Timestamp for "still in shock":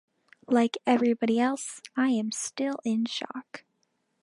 2.31-3.65